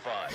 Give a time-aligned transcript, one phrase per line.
[0.00, 0.30] five.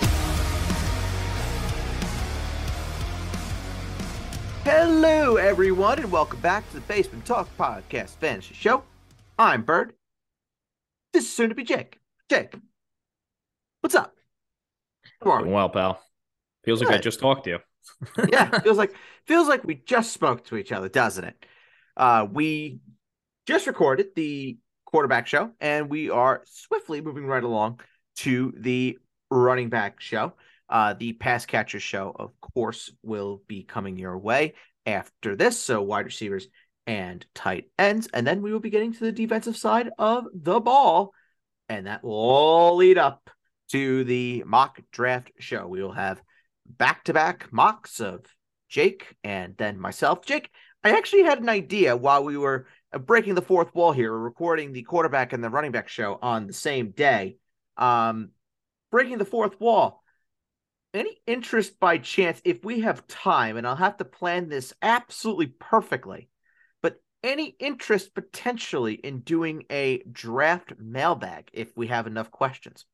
[4.64, 8.82] Hello, everyone, and welcome back to the Basement Talk Podcast Fantasy Show.
[9.38, 9.94] I'm Bird.
[11.12, 11.98] This is soon to be Jake.
[12.28, 12.54] Jake,
[13.80, 14.14] what's up?
[15.22, 15.54] How are Doing we?
[15.54, 16.02] well, pal.
[16.64, 17.58] Feels like I just talked to you.
[18.30, 18.94] yeah, feels like
[19.26, 21.46] feels like we just spoke to each other, doesn't it?
[21.96, 22.80] Uh, we
[23.46, 27.80] just recorded the quarterback show, and we are swiftly moving right along
[28.16, 28.98] to the
[29.30, 30.34] running back show.
[30.68, 35.58] Uh, the pass catcher show, of course, will be coming your way after this.
[35.58, 36.48] So wide receivers
[36.86, 40.60] and tight ends, and then we will be getting to the defensive side of the
[40.60, 41.12] ball,
[41.68, 43.30] and that will all lead up
[43.70, 45.66] to the mock draft show.
[45.66, 46.22] We will have
[46.66, 48.24] back to back mocks of
[48.68, 50.24] Jake and then myself.
[50.24, 50.50] Jake,
[50.84, 54.72] I actually had an idea while we were uh, breaking the fourth wall here, recording
[54.72, 57.36] the quarterback and the running back show on the same day.
[57.76, 58.30] Um,
[58.90, 60.02] breaking the fourth wall.
[60.94, 65.46] Any interest by chance, if we have time, and I'll have to plan this absolutely
[65.46, 66.30] perfectly,
[66.82, 72.86] but any interest potentially in doing a draft mailbag if we have enough questions?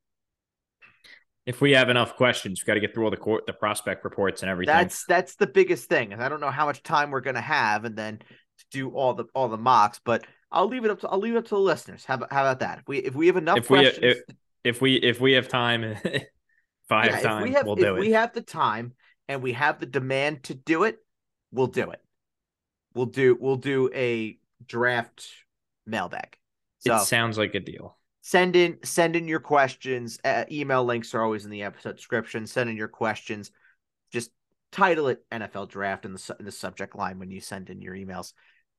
[1.46, 4.02] If we have enough questions, we've got to get through all the court, the prospect
[4.02, 4.74] reports and everything.
[4.74, 7.84] That's that's the biggest thing, and I don't know how much time we're gonna have,
[7.84, 10.00] and then to do all the all the mocks.
[10.02, 12.04] But I'll leave it up to I'll leave it up to the listeners.
[12.04, 12.78] How about how about that?
[12.78, 15.48] If we if we have enough if we questions, if, if we if we have
[15.48, 16.24] time, if
[16.90, 18.94] I yeah, have time, we have we'll if do we have the time
[19.28, 20.98] and we have the demand to do it,
[21.52, 22.00] we'll do it.
[22.94, 25.28] We'll do we'll do a draft
[25.86, 26.38] mailbag.
[26.80, 27.96] So it sounds like a deal.
[28.22, 30.18] send in send in your questions.
[30.24, 32.46] Uh, email links are always in the episode description.
[32.46, 33.50] Send in your questions.
[34.12, 34.30] Just
[34.72, 37.94] title it NFL Draft in the in the subject line when you send in your
[37.94, 38.32] emails,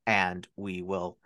[0.06, 1.18] and we will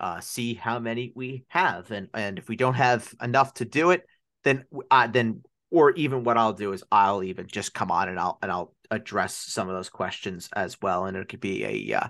[0.00, 1.90] uh, see how many we have.
[1.90, 4.04] And and if we don't have enough to do it,
[4.44, 8.18] then uh, then or even what I'll do is I'll even just come on and
[8.18, 11.96] I'll and I'll address some of those questions as well, and it could be a
[11.96, 12.08] uh,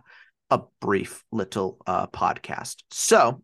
[0.51, 2.77] a brief little uh, podcast.
[2.91, 3.43] So,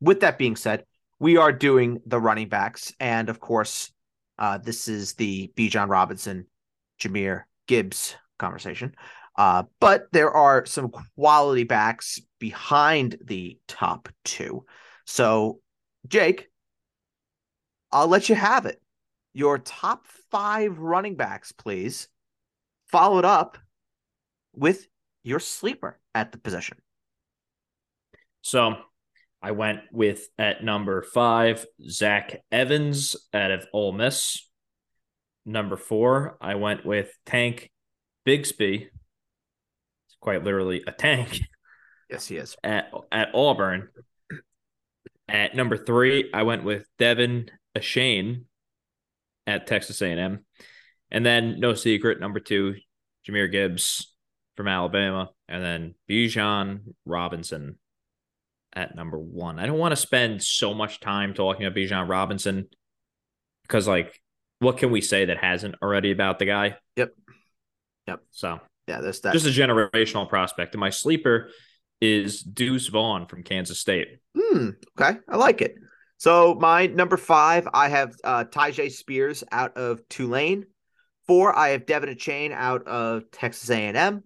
[0.00, 0.84] with that being said
[1.18, 3.92] we are doing the running backs, and of course,
[4.38, 6.46] uh, this is the Bijan Robinson,
[7.00, 8.94] Jahmyr Gibbs conversation.
[9.36, 14.64] Uh, but there are some quality backs behind the top two.
[15.04, 15.60] So,
[16.08, 16.48] Jake,
[17.92, 18.80] I'll let you have it.
[19.34, 22.08] Your top five running backs, please,
[22.86, 23.58] followed up
[24.54, 24.86] with
[25.22, 26.78] your sleeper at the position.
[28.40, 28.76] So
[29.42, 34.48] I went with at number five, Zach Evans out of Ole Miss.
[35.44, 37.70] Number four, I went with Tank
[38.26, 38.88] Bigsby.
[40.26, 41.38] Quite literally a tank
[42.10, 42.56] Yes, he is.
[42.64, 43.90] at at Auburn.
[45.28, 47.48] At number three, I went with De'Von
[47.78, 48.42] Achane
[49.46, 50.44] at Texas A&M,
[51.12, 52.74] and then no secret, number two,
[53.24, 54.12] Jahmyr Gibbs
[54.56, 57.78] from Alabama, and then Bijan Robinson
[58.72, 59.60] at number one.
[59.60, 62.68] I don't want to spend so much time talking about Bijan Robinson
[63.62, 64.20] because, like,
[64.58, 66.78] what can we say that hasn't already about the guy?
[66.96, 67.14] Yep.
[68.08, 68.20] Yep.
[68.32, 69.32] So Yeah, there's that.
[69.32, 70.74] just a generational prospect.
[70.74, 71.50] And my sleeper
[72.00, 74.18] is Deuce Vaughn from Kansas State.
[74.38, 74.70] Hmm.
[74.98, 75.76] Okay, I like it.
[76.18, 80.66] So my number five, I have uh, Tyjae Spears out of Tulane.
[81.26, 84.22] Four, I have De'Von Achane out of Texas A&M.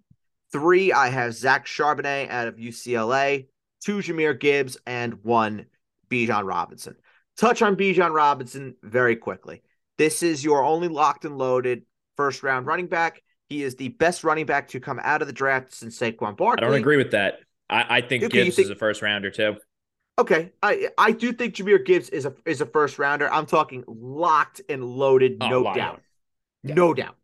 [0.52, 3.46] Three, I have Zach Charbonnet out of UCLA.
[3.82, 5.66] Two, Jahmyr Gibbs, and one,
[6.10, 6.96] Bijan Robinson.
[7.38, 9.62] Touch on Bijan Robinson very quickly.
[9.96, 11.84] This is your only locked and loaded
[12.16, 13.22] first round running back.
[13.50, 16.64] He is the best running back to come out of the draft since Saquon Barkley.
[16.64, 17.40] I don't agree with that.
[17.68, 19.56] I, I think Okay, Gibbs think- is a first rounder too.
[20.18, 23.32] Okay, I I do think Jahmyr Gibbs is a is a first rounder.
[23.32, 26.00] I'm talking locked and loaded, Oh, no doubt,
[26.62, 26.74] Yeah.
[26.74, 27.16] no doubt.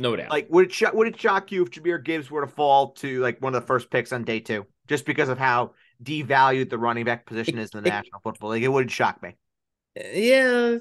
[0.00, 0.30] No doubt.
[0.30, 3.20] Like, would it shock would it shock you if Jahmyr Gibbs were to fall to
[3.20, 5.72] like one of the first picks on day two, just because of how
[6.02, 8.64] devalued the running back position is in the National Football League?
[8.64, 9.36] It wouldn't shock me.
[9.96, 10.78] yeah.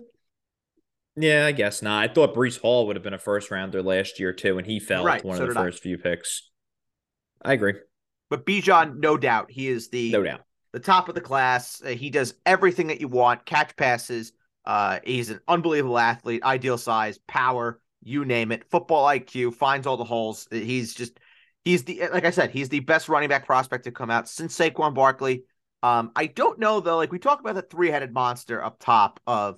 [1.15, 2.09] Yeah, I guess not.
[2.09, 4.79] I thought Breece Hall would have been a first rounder last year too, and he
[4.79, 5.63] fell Right, to one so of the did I.
[5.65, 6.50] first few picks.
[7.44, 7.73] I agree.
[8.29, 10.41] But Bijan, no doubt, he is the No doubt.
[10.71, 11.81] the top of the class.
[11.83, 14.33] Uh, he does everything that you want: catch passes.
[14.65, 18.69] Uh, he's an unbelievable athlete, ideal size, power, you name it.
[18.69, 20.47] Football IQ, finds all the holes.
[20.51, 21.19] He's just
[21.65, 24.57] he's the like I said, he's the best running back prospect to come out since
[24.57, 25.44] Saquon Barkley.
[25.81, 26.97] Um, I don't know though.
[26.97, 29.57] Like we talk about the three-headed monster up top of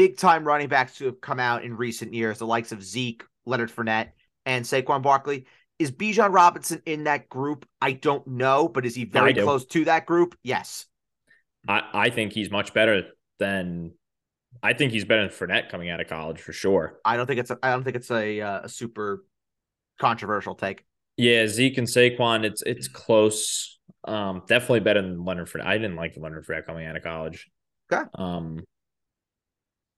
[0.00, 3.22] big time running backs who have come out in recent years, the likes of Zeke,
[3.44, 4.12] Leonard Fournette,
[4.46, 5.44] and Saquon Barkley.
[5.78, 7.68] Is Bijan Robinson in that group?
[7.82, 10.38] I don't know, but is he very close to that group?
[10.42, 10.86] Yes.
[11.68, 13.08] I, I think he's much better
[13.38, 13.92] than
[14.62, 16.98] I think he's better than Fournette coming out of college for sure.
[17.04, 19.26] I don't think it's a, I don't think it's a, uh, a super
[19.98, 20.82] controversial take.
[21.18, 23.78] Yeah, Zeke and Saquon, it's it's close.
[24.04, 25.66] Um, definitely better than Leonard Fournette.
[25.66, 27.50] I didn't like Leonard Fournette coming out of college.
[27.92, 28.08] Okay.
[28.14, 28.60] Um,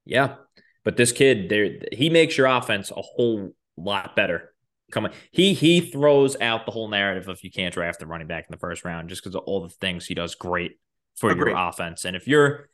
[0.04, 0.36] yeah,
[0.84, 4.52] but this kid, there, he makes your offense a whole lot better.
[4.90, 8.44] Coming, he he throws out the whole narrative of you can't draft a running back
[8.48, 10.78] in the first round just because of all the things he does great
[11.16, 11.50] for Agreed.
[11.50, 12.04] your offense.
[12.04, 12.68] And if you're,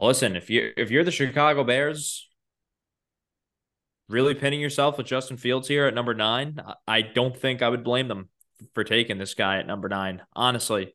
[0.00, 2.28] listen, if you if you're the Chicago Bears,
[4.08, 7.84] really pinning yourself with Justin Fields here at number nine, I don't think I would
[7.84, 8.30] blame them
[8.74, 10.94] for taking this guy at number nine, honestly.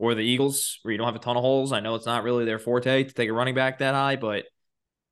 [0.00, 1.72] Or the Eagles, where you don't have a ton of holes.
[1.72, 4.44] I know it's not really their forte to take a running back that high, but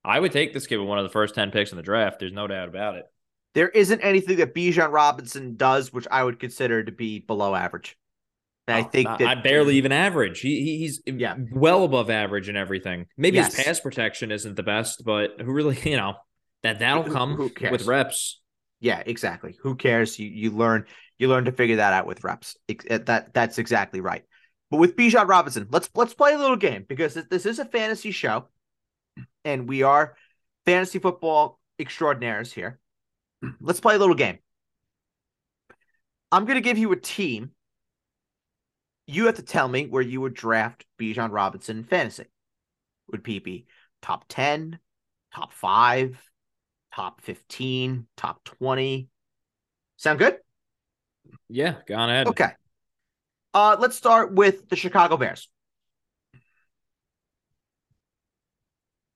[0.05, 2.19] I would take this kid with one of the first 10 picks in the draft.
[2.19, 3.05] There's no doubt about it.
[3.55, 7.97] There isn't anything that Bijan Robinson does which I would consider to be below average.
[8.67, 10.39] And I Oh, think I- that I barely even average.
[10.39, 11.35] He, he he's Yeah.
[11.51, 13.05] well above average and everything.
[13.17, 13.55] Maybe Yes.
[13.55, 16.15] his pass protection isn't the best, but who really, you know,
[16.63, 17.37] that that'll come
[17.71, 18.41] with reps.
[18.79, 19.55] Yeah, exactly.
[19.61, 20.17] Who cares?
[20.17, 20.85] You you learn
[21.19, 22.57] you learn to figure that out with reps.
[22.69, 24.23] Uh, That that's exactly right.
[24.71, 27.65] But with Bijan Robinson, let's let's play a little game because this- this is a
[27.65, 28.47] fantasy show,
[29.45, 30.15] and we are
[30.65, 32.79] fantasy football extraordinaires here.
[33.59, 34.39] Let's play a little game.
[36.31, 37.51] I'm going to give you a team.
[39.05, 42.25] You have to tell me where you would draft Bijan Robinson in fantasy.
[43.11, 43.67] Would he be
[44.01, 44.79] top 10,
[45.35, 46.17] top 5,
[46.95, 49.09] top 15, top 20?
[49.97, 50.37] Sound good?
[51.49, 52.27] Yeah, gone ahead.
[52.27, 52.49] Okay.
[53.53, 55.47] Uh, let's start with the Chicago Bears.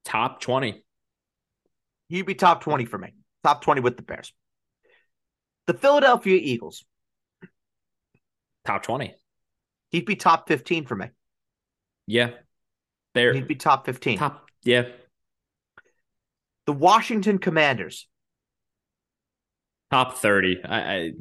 [0.08, 0.82] Top 20.
[2.08, 3.14] He'd be top 20 for me.
[3.44, 4.32] Top 20 with the Bears.
[5.66, 6.86] The Philadelphia Eagles.
[8.66, 9.14] Top 20.
[9.90, 11.08] He'd be top 15 for me.
[12.06, 12.30] Yeah.
[13.14, 14.18] They're He'd be top 15.
[14.18, 14.50] top.
[14.64, 14.84] Yeah.
[16.68, 18.08] The Washington Commanders.
[19.92, 20.64] Top 30.
[20.64, 21.12] I, I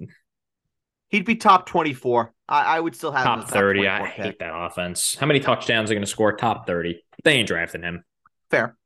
[1.09, 2.33] He'd be top 24.
[2.49, 3.89] I, I would still have him top 30.
[3.89, 4.11] I pick.
[4.11, 5.17] hate that offense.
[5.19, 6.37] How many touchdowns are going to score?
[6.37, 7.03] Top 30.
[7.25, 8.05] They ain't drafting him.
[8.51, 8.77] Fair.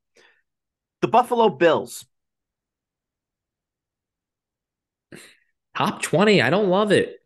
[1.03, 2.05] The Buffalo Bills.
[5.77, 6.43] Top 20.
[6.43, 7.17] I don't love it.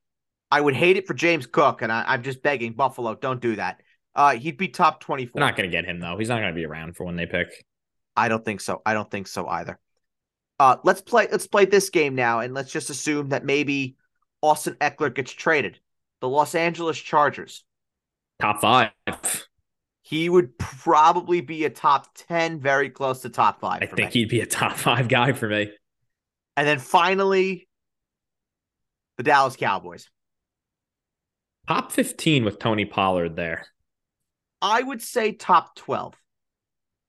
[0.50, 3.56] I would hate it for James Cook, and I, I'm just begging Buffalo, don't do
[3.56, 3.80] that.
[4.14, 5.32] Uh, he'd be top 24.
[5.34, 6.16] They're not going to get him, though.
[6.16, 7.48] He's not going to be around for when they pick.
[8.16, 8.80] I don't think so.
[8.86, 9.78] I don't think so either.
[10.60, 11.26] Uh, let's play.
[11.28, 13.96] Let's play this game now, and let's just assume that maybe
[14.40, 15.80] Austin Ekeler gets traded.
[16.20, 17.64] The Los Angeles Chargers.
[18.40, 18.90] Top five.
[20.06, 23.82] He would probably be a top ten, very close to top five.
[23.82, 24.20] I think me.
[24.20, 25.70] he'd be a top five guy for me.
[26.58, 27.66] And then finally,
[29.16, 30.10] the Dallas Cowboys.
[31.66, 33.66] Top 15 with Tony Pollard there.
[34.60, 36.14] I would say top twelve.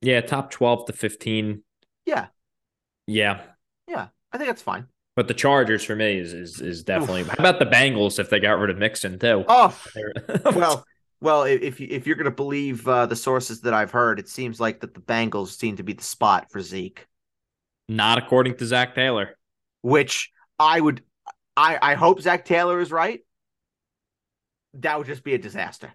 [0.02, 1.64] Yeah, top 12 to 15.
[2.06, 2.28] Yeah.
[3.08, 3.42] Yeah.
[3.90, 4.88] Yeah, I think that's fine.
[5.18, 7.24] But the Chargers for me is is, is definitely.
[7.24, 9.44] How about the Bengals if they got rid of Mixon too?
[9.48, 9.78] Oh
[10.54, 10.86] well,
[11.26, 14.60] well, if if you're going to believe uh, the sources that I've heard, it seems
[14.60, 17.06] like that the Bengals seem to be the spot for Zeke.
[17.90, 19.36] not according to Zac Taylor.
[19.82, 21.04] which I would
[21.58, 23.20] I I hope Zac Taylor is right.
[24.76, 25.94] That would just be a disaster.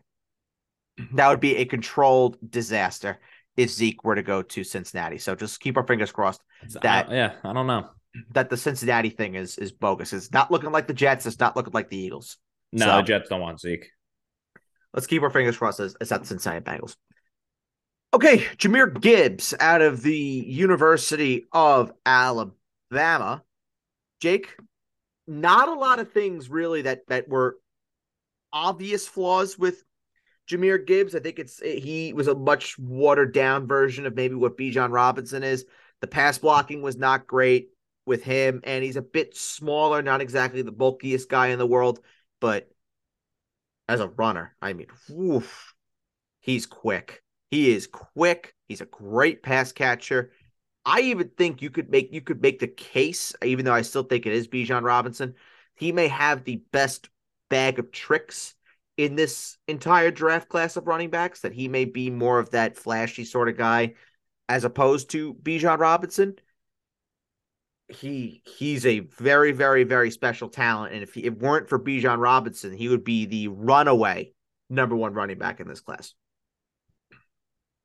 [1.15, 3.19] That would be a controlled disaster
[3.57, 5.19] if Zeke were to go to Cincinnati.
[5.19, 6.43] So just keep our fingers crossed
[6.83, 7.89] That- I- yeah, I don't know.
[8.33, 10.13] that the Cincinnati thing is is bogus.
[10.13, 11.27] It's not looking like the Jets.
[11.27, 12.37] It's not looking like the Eagles.
[12.73, 13.87] No, So- the Jets don't want Zeke.
[14.93, 16.97] Let's keep our fingers crossed as, as that Cincinnati Bengals.
[18.13, 23.45] Okay, Jahmyr Gibbs out of the University of Alabama.
[24.21, 24.57] Jake,
[25.29, 27.59] not a lot of things really that that were
[28.53, 29.85] obvious flaws with
[30.49, 31.15] Jahmyr Gibbs.
[31.15, 34.91] I think it's eh, he was a much watered down version of maybe what Bijan
[34.91, 35.65] Robinson is.
[36.01, 37.71] The pass blocking was not great
[38.07, 42.01] with him, and he's a bit smaller, not exactly the bulkiest guy in the world,
[42.41, 42.69] but
[43.91, 45.75] as a runner, I mean, woof,
[46.39, 47.25] he's quick.
[47.51, 48.55] He is quick.
[48.69, 50.31] He's a great pass catcher.
[50.87, 54.05] I even think you could make you could make the case, even though I still
[54.05, 55.35] think it is Bijan Robinson.
[55.75, 57.11] He may have the best
[57.49, 58.55] bag of tricks
[58.97, 61.41] in this entire draft class of running backs.
[61.41, 63.95] That he may be more of that flashy sort of guy,
[64.49, 66.37] as opposed to Bijan Robinson.
[67.91, 72.19] He he's a very very very special talent, and if he, it weren't for Bijan
[72.19, 74.33] Robinson, he would be the runaway
[74.69, 76.15] number one running back in this class.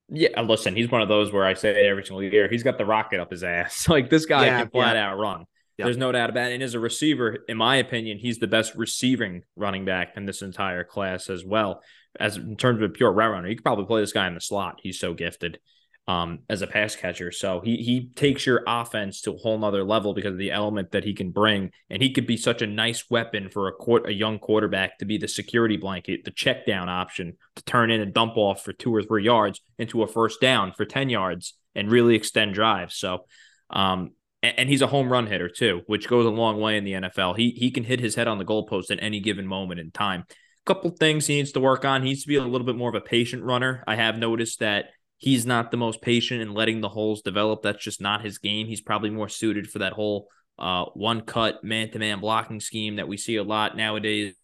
[0.09, 2.47] Yeah, listen, he's one of those where I say every single year.
[2.47, 3.87] He's got the rocket up his ass.
[3.89, 5.09] Like this guy Yeah, can flat yeah.
[5.09, 5.45] out run.
[5.77, 5.85] Yeah.
[5.85, 6.53] There's no doubt about it.
[6.53, 10.41] And as a receiver, in my opinion, he's the best receiving running back in this
[10.41, 11.81] entire class as well.
[12.17, 14.35] As in terms of a pure route runner, you could probably play this guy in
[14.35, 14.79] the slot.
[14.81, 15.59] He's so gifted.
[16.07, 17.31] Um, as a pass catcher.
[17.31, 20.91] So he he takes your offense to a whole nother level because of the element
[20.91, 24.07] that he can bring, and he could be such a nice weapon for a court,
[24.07, 28.01] a young quarterback to be the security blanket, the check down option to turn in
[28.01, 31.53] a dump off for two or three yards into a first down for ten yards
[31.73, 32.95] and really extend drives.
[32.95, 33.25] So.
[33.69, 34.11] Um,
[34.43, 37.35] and he's a home run hitter too, which goes a long way in the NFL.
[37.35, 40.23] He he can hit his head on the goalpost at any given moment in time.
[40.29, 42.03] A couple things he needs to work on.
[42.03, 43.83] He needs to be a little bit more of a patient runner.
[43.87, 44.89] I have noticed that
[45.25, 47.63] he's not the most patient in letting the holes develop.
[47.63, 48.67] That's just not his game.
[48.67, 50.27] He's probably more suited for that whole
[50.59, 54.35] uh, one cut man to man blocking scheme that we see a lot nowadays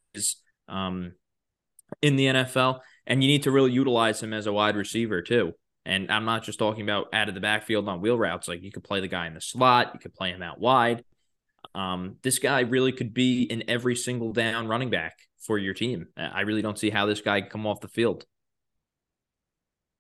[0.68, 1.12] um,
[2.02, 2.80] in the NFL.
[3.06, 5.54] And you need to really utilize him as a wide receiver too.
[5.86, 8.48] And I'm not just talking about out of the backfield on wheel routes.
[8.48, 11.04] Like you could play the guy in the slot, you could play him out wide.
[11.76, 15.14] Um, this guy really could be in every single down running back
[15.46, 16.08] for your team.
[16.18, 18.26] I really don't see how this guy can come off the field.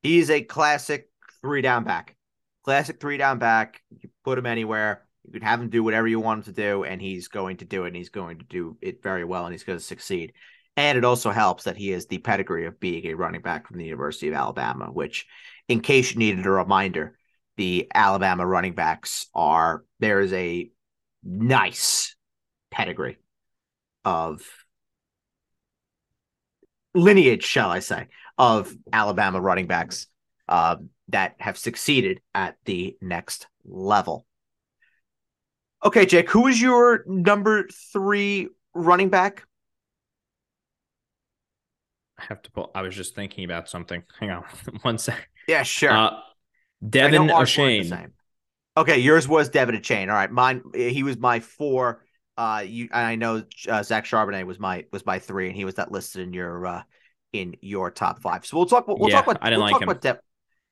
[0.01, 1.09] He's a classic
[1.41, 2.15] three down back.
[2.63, 3.81] Classic three down back.
[3.89, 5.05] You put him anywhere.
[5.25, 7.65] You could have him do whatever you want him to do, and he's going to
[7.65, 10.33] do it, and he's going to do it very well, and he's going to succeed.
[10.77, 13.77] And it also helps that he has the pedigree of being a running back from
[13.77, 15.27] the University of Alabama, which,
[15.67, 17.17] in case you needed a reminder,
[17.57, 20.71] the Alabama running backs are there is a
[21.23, 22.15] nice
[22.71, 23.17] pedigree
[24.05, 24.41] of
[26.95, 30.07] lineage, shall I say, of Alabama running backs
[30.47, 30.77] uh,
[31.09, 34.25] that have succeeded at the next level.
[35.83, 39.45] Okay, Jake, who is your number three running back?
[42.19, 42.71] I have to pull.
[42.75, 44.03] I was just thinking about something.
[44.19, 44.43] Hang on
[44.83, 45.29] one sec.
[45.47, 45.91] Yeah, sure.
[45.91, 46.11] Uh,
[46.83, 48.11] De'Von Achane.
[48.77, 50.07] Okay, yours was De'Von Achane.
[50.07, 50.61] All right, mine.
[50.73, 52.03] He was my four.
[52.37, 55.65] Uh, you and I know uh, Zach Charbonnet was my was my three, and he
[55.65, 56.83] was that listed in your uh
[57.33, 58.45] in your top five.
[58.45, 58.87] So we'll talk.
[58.87, 59.37] We'll yeah, talk about.
[59.41, 59.89] I didn't we'll like him.
[59.89, 60.19] About De-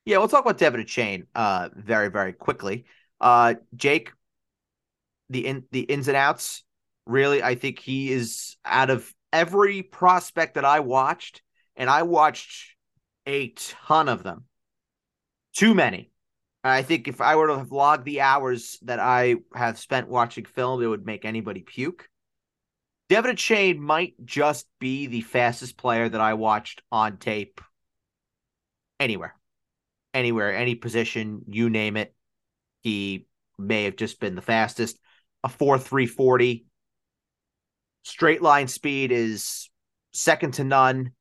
[0.05, 2.85] yeah, we'll talk about De'Von Achane uh very very quickly.
[3.21, 4.11] Uh, Jake,
[5.29, 6.63] the in the ins and outs.
[7.05, 11.41] Really, I think he is out of every prospect that I watched,
[11.75, 12.75] and I watched
[13.25, 14.45] a ton of them.
[15.55, 16.11] Too many.
[16.63, 20.45] I think if I were to have logged the hours that I have spent watching
[20.45, 22.08] film, it would make anybody puke.
[23.09, 27.59] De'Von Achane might just be the fastest player that I watched on tape
[28.99, 29.35] anywhere.
[30.13, 32.13] Anywhere, any position, you name it.
[32.81, 33.25] He
[33.57, 34.99] may have just been the fastest.
[35.43, 36.65] A 4 340.
[38.03, 39.69] Straight line speed is
[40.13, 41.11] second to none.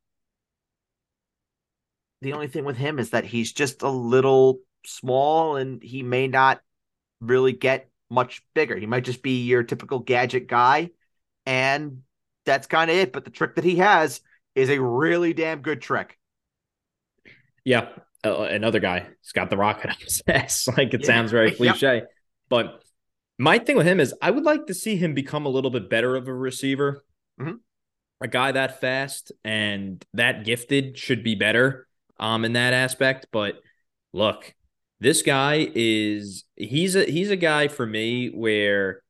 [2.20, 6.28] The only thing with him is that he's just a little small and he may
[6.28, 6.60] not
[7.20, 8.76] really get much bigger.
[8.76, 10.90] He might just be your typical gadget guy
[11.48, 12.02] and
[12.44, 13.10] that's kind of it.
[13.10, 14.20] But the trick that he has
[14.54, 16.18] is a really damn good trick.
[17.64, 17.88] Yeah,
[18.22, 19.06] uh, another guy.
[19.22, 20.68] He's got the rocket up his ass.
[20.68, 21.06] Like it yeah.
[21.06, 22.10] sounds very cliche, yep.
[22.48, 22.82] but
[23.38, 25.88] my thing with him is I would like to see him become a little bit
[25.88, 27.04] better of a receiver.
[27.40, 27.56] Mm-hmm.
[28.20, 31.88] A guy that fast and that gifted should be better
[32.20, 33.28] um in that aspect.
[33.32, 33.60] But
[34.12, 34.54] look,
[35.00, 39.02] this guy is he's a he's a guy for me where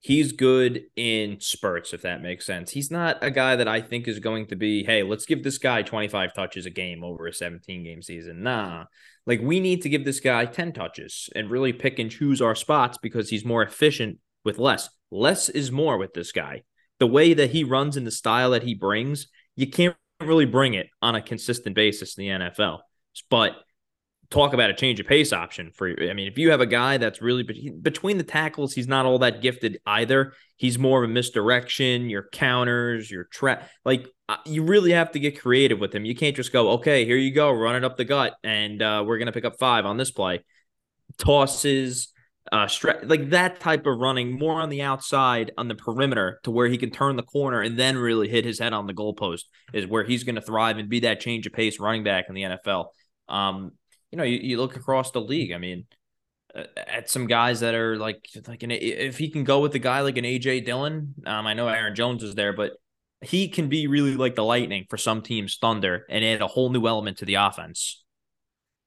[0.00, 2.70] he's good in spurts, if that makes sense.
[2.70, 5.58] He's not a guy that I think is going to be, hey, let's give this
[5.58, 8.42] guy 25 touches a game over a 17 game season.
[8.42, 8.84] Nah.
[9.26, 12.54] Like we need to give this guy 10 touches and really pick and choose our
[12.54, 14.88] spots because he's more efficient with less.
[15.10, 16.62] Less is more with this guy.
[16.98, 19.26] The way that he runs and the style that he brings,
[19.56, 22.80] you can't really bring it on a consistent basis in the NFL.
[23.28, 23.52] But
[24.30, 26.10] talk about a change of pace option for you.
[26.10, 27.42] I mean, if you have a guy that's really
[27.82, 30.32] between the tackles, he's not all that gifted either.
[30.56, 33.68] He's more of a misdirection, your counters, your trap.
[33.84, 36.04] Like uh, you really have to get creative with him.
[36.04, 39.04] You can't just go, okay, here you go, run it up the gut, and uh,
[39.06, 40.44] we're gonna pick up five on this play.
[41.18, 42.08] Tosses,
[42.50, 46.50] uh, stre- like that type of running, more on the outside on the perimeter to
[46.50, 49.44] where he can turn the corner and then really hit his head on the goalpost
[49.72, 52.42] is where he's to thrive and be that change of pace running back in the
[52.42, 52.86] NFL.
[53.28, 53.72] Um,
[54.10, 55.52] you know, you, you look across the league.
[55.52, 55.86] I mean,
[56.54, 59.78] uh, at some guys that are like like an if he can go with a
[59.78, 62.72] guy like an AJ Dillon, um, I know Aaron Jones is there, but
[63.22, 66.70] he can be really like the lightning for some teams' thunder and add a whole
[66.70, 68.04] new element to the offense.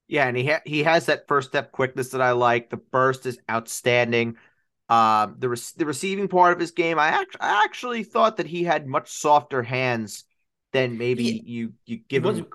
[0.08, 2.70] Yeah, and he ha- he has that first step quickness that I like.
[2.70, 4.38] The burst is outstanding.
[4.88, 8.48] Um, the re- the receiving part of his game, I actually I actually thought that
[8.48, 10.24] he had much softer hands
[10.74, 11.42] than maybe yeah.
[11.44, 12.48] you you give him.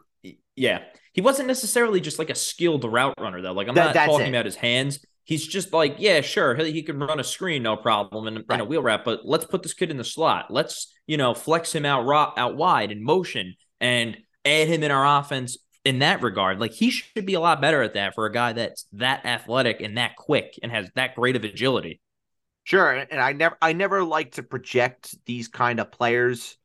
[0.56, 0.80] Yeah,
[1.14, 3.52] he wasn't necessarily just like a skilled route runner though.
[3.52, 4.30] Like I'm that, not talking it.
[4.30, 4.99] about his hands.
[5.23, 8.61] He's just like, yeah, sure, he, he can run a screen, no problem, and, right.
[8.61, 9.06] a wheel route.
[9.06, 10.50] But let's put this kid in the slot.
[10.50, 12.06] Let's you know flex him out
[12.37, 16.59] out wide in motion and add him in our offense in that regard.
[16.59, 19.80] Like he should be a lot better at that for a guy that's that athletic
[19.80, 22.00] and that quick and has that great of agility.
[22.64, 26.56] Sure, and I never I never like to project these kind of players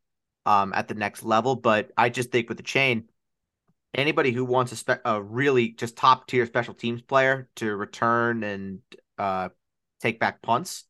[0.46, 3.04] um, at the next level, but I just think with Achane,
[3.94, 8.44] anybody who wants a, spe- a really just top tier special teams player to return
[8.44, 8.80] and
[9.18, 9.50] uh,
[10.00, 10.86] take back punts,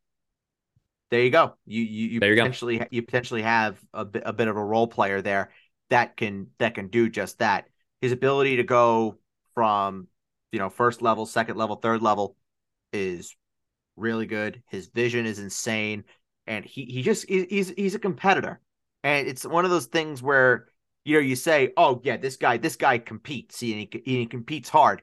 [1.12, 1.56] there you go.
[1.65, 2.86] You you, you there you potentially go.
[2.91, 5.51] you potentially have a bit, a bit of a role player there
[5.89, 7.68] that can that can do just that.
[8.01, 9.18] His ability to go
[9.56, 10.08] from
[10.51, 12.36] you know first level, second level, third level
[12.94, 13.36] is
[13.96, 14.62] really good.
[14.70, 16.03] His vision is insane,
[16.48, 18.60] and he he just he's he's a competitor,
[19.03, 20.68] and it's one of those things where
[21.06, 24.70] you know you say, oh yeah, this guy this guy competes, and he, he competes
[24.70, 25.01] hard.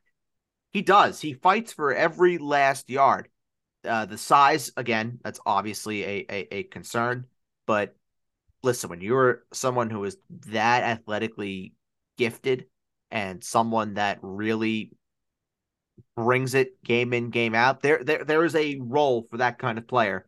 [0.73, 1.21] He does.
[1.21, 3.29] He fights for every last yard.
[3.85, 7.26] Uh, the size again, that's obviously a, a a concern,
[7.67, 7.95] but
[8.62, 10.17] listen, when you're someone who is
[10.49, 11.73] that athletically
[12.19, 12.67] gifted
[13.11, 14.93] and someone that really
[16.17, 17.81] brings it game in, game out.
[17.81, 20.26] There, there, there is a role for that kind of player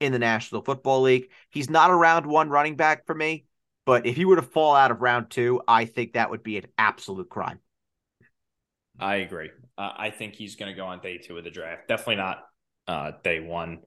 [0.00, 1.30] in the National Football League.
[1.50, 3.46] He's not a round one running back for me,
[3.86, 6.58] but if he were to fall out of round two, I think that would be
[6.58, 7.60] an absolute crime.
[8.98, 9.50] I agree.
[9.78, 11.88] Uh, I think he's going to go on day two of the draft.
[11.88, 12.38] Definitely not
[12.88, 13.78] uh, day one.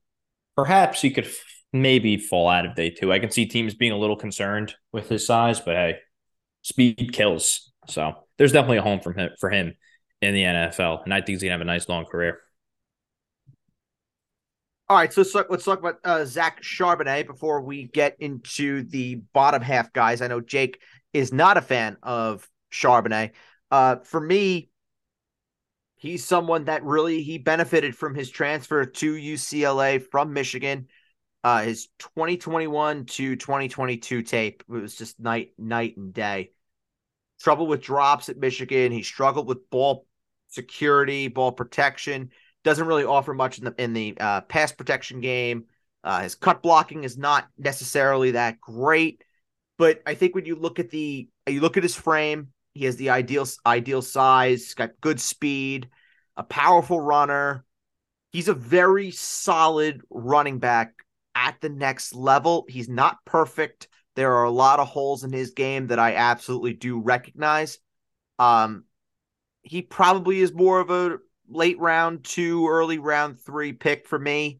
[0.55, 3.11] Perhaps he could f- maybe fall out of day two.
[3.11, 5.95] I can see teams being a little concerned with his size, but hey,
[6.61, 7.71] speed kills.
[7.87, 9.73] So there's definitely a home from him for him
[10.21, 12.39] in the NFL, and I think he's gonna have a nice long career.
[14.89, 18.81] All right, so let's talk, let's talk about uh, Zach Charbonnet before we get into
[18.81, 20.19] the bottom half guys.
[20.19, 20.81] I know Jake
[21.13, 23.33] is not a fan of Charbonnet.
[23.69, 24.71] Uh, for me,
[25.97, 30.87] he's someone that really he benefited from his transfer to UCLA from Michigan.
[31.43, 36.49] Uh, his 2021 to 2022 tape it was just night night and day.
[37.39, 38.91] Trouble with drops at Michigan.
[38.91, 40.07] He struggled with ball
[40.47, 42.31] security, ball protection.
[42.69, 45.65] Doesn't really offer much in the in the uh, pass protection game.
[46.03, 49.23] Uh, his cut blocking is not necessarily that great,
[49.79, 52.95] but I think when you look at the you look at his frame, he has
[52.95, 54.75] the ideal ideal size.
[54.75, 55.89] Got good speed,
[56.37, 57.65] a powerful runner.
[58.33, 60.93] He's a very solid running back
[61.33, 62.67] at the next level.
[62.69, 63.87] He's not perfect.
[64.15, 67.79] There are a lot of holes in his game that I absolutely do recognize.
[68.37, 68.83] Um,
[69.63, 71.17] he probably is more of a
[71.49, 74.59] late round two, early round three pick for me.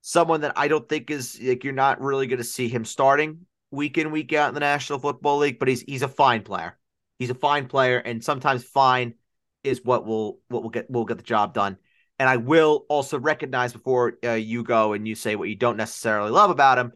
[0.00, 3.46] Someone that I don't think is like you're not really going to see him starting
[3.70, 6.76] week in week out in the National Football League, but he's he's a fine player.
[7.18, 9.14] He's a fine player, and sometimes fine
[9.64, 11.76] is what will what will get will get the job done.
[12.18, 15.76] And I will also recognize before uh, you go and you say what you don't
[15.76, 16.92] necessarily love about him,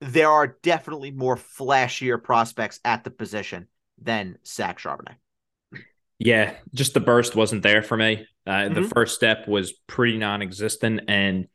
[0.00, 3.66] there are definitely more flashier prospects at the position
[4.00, 5.16] than Zach Charbonnet.
[6.18, 8.26] Yeah, just the burst wasn't there for me.
[8.46, 8.74] Uh, mm-hmm.
[8.74, 11.48] The first step was pretty non-existent, and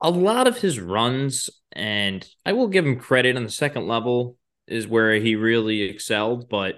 [0.00, 4.36] a lot of his runs, and I will give him credit on the second level,
[4.66, 6.48] is where he really excelled.
[6.48, 6.76] But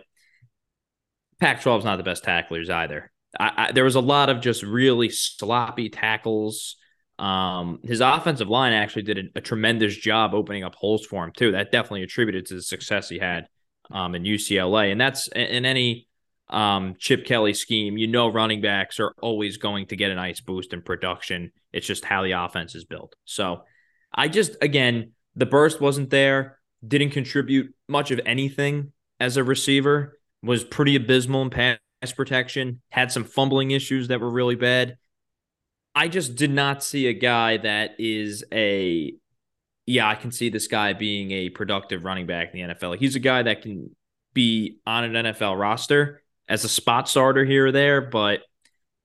[1.41, 3.13] Pac-12 is not the best tacklers either.
[3.39, 6.77] I, I, there was a lot of just really sloppy tackles.
[7.19, 11.33] Um, his offensive line actually did a, a, tremendous job opening up holes for him
[11.35, 11.53] too.
[11.53, 13.47] That definitely attributed to the success he had
[13.91, 16.09] um, in UCLA, and that's in any
[16.49, 20.41] um, Chip Kelly scheme, you know, running backs are always going to get a nice
[20.41, 21.51] boost in production.
[21.73, 23.17] It's just how the offense is built.
[23.25, 23.63] So
[24.15, 30.19] I just, again, the burst wasn't there, didn't contribute much of anything as a receiver,
[30.43, 31.79] was pretty abysmal in pass
[32.15, 34.99] protection, had some fumbling issues that were really bad.
[35.95, 39.15] I just did not see a guy that is a,
[39.87, 42.99] yeah, I can see this guy being a productive running back in the NFL.
[42.99, 43.97] He's a guy that can
[44.35, 48.41] be on an NFL roster as a spot starter here or there, but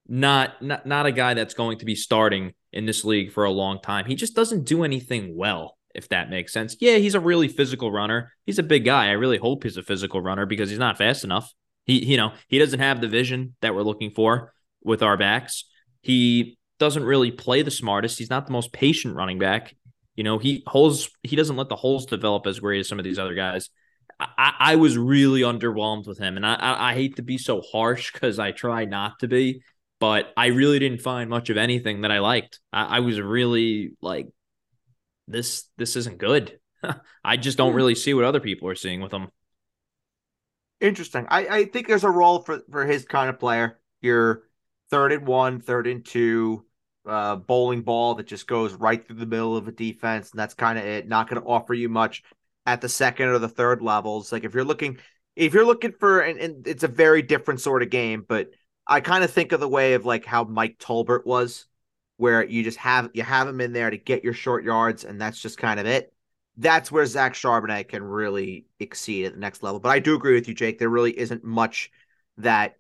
[0.08, 3.52] not not not a guy that's going to be starting in this league for a
[3.52, 4.06] long time.
[4.06, 6.76] He just doesn't do anything well, if that makes sense.
[6.80, 8.32] Yeah, he's a really physical runner.
[8.46, 9.08] He's a big guy.
[9.08, 11.54] I really hope he's a physical runner because he's not fast enough.
[11.86, 15.66] He you know, he doesn't have the vision that we're looking for with our backs.
[16.02, 18.18] He doesn't really play the smartest.
[18.18, 19.76] He's not the most patient running back.
[20.16, 23.06] You know, he holes he doesn't let the holes develop as great as some of
[23.06, 23.70] these other guys.
[24.38, 27.62] I, I was really underwhelmed with him, and I, I, I hate to be so
[27.62, 29.64] harsh because I try not to be,
[30.00, 32.60] but I really didn't find much of anything that I liked.
[32.72, 34.28] I, I was really like,
[35.28, 36.60] this this isn't good.
[37.24, 37.78] I just don't hmm.
[37.78, 39.30] really see what other people are seeing with him.
[40.80, 41.28] Interesting.
[41.30, 43.80] I, I think there's a role for, for his kind of player.
[44.02, 44.44] Your
[44.90, 46.66] third and one, third and two,
[47.06, 50.56] uh, bowling ball that just goes right through the middle of a defense, and that's
[50.56, 51.08] kind of it.
[51.08, 52.24] Not going to offer you much
[52.66, 54.32] at the second or the third levels.
[54.32, 54.98] Like if you're looking,
[55.36, 58.52] if you're looking for and, and it's a very different sort of game, but
[58.86, 61.66] I kind of think of the way of like how Mike Tolbert was,
[62.18, 65.20] where you just have you have him in there to get your short yards, and
[65.20, 66.14] that's just kind of it.
[66.58, 69.80] That's where Zach Charbonnet can really exceed at the next level.
[69.80, 70.78] But I do agree with you, Jake.
[70.78, 71.92] There really isn't much
[72.38, 72.76] that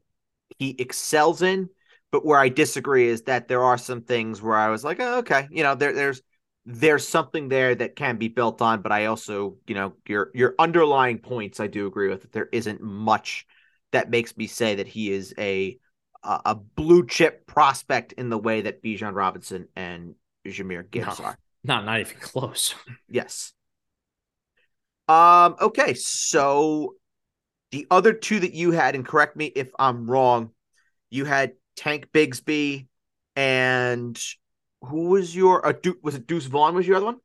[0.60, 1.70] he excels in.
[2.12, 5.20] But where I disagree is that there are some things where I was like, oh,
[5.20, 6.22] okay, you know, there, there's
[6.65, 8.82] there's something there that can be built on.
[8.82, 12.50] But I also, you know, your your underlying points, I do agree with that there
[12.52, 13.45] isn't much
[13.91, 15.78] that makes me say that he is a
[16.24, 21.26] a, a blue chip prospect in the way that Bijan Robinson and Jahmyr Gibbs No.
[21.26, 21.38] are.
[21.63, 22.76] Not not even close.
[23.10, 23.54] Yes.
[25.08, 25.56] Um.
[25.60, 25.93] Okay.
[25.95, 26.95] So
[27.71, 30.52] the other two that you had, and correct me if I'm wrong,
[31.10, 32.88] you had Tank Bigsby,
[33.36, 34.21] and
[34.82, 35.65] who was your?
[35.65, 36.76] Uh, Du- was it Deuce Vaughn?
[36.76, 37.17] Was your other one?